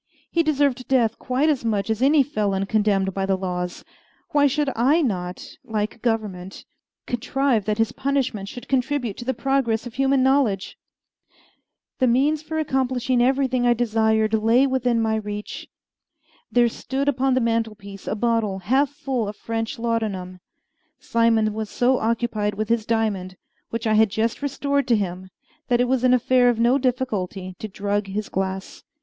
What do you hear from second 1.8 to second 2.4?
as any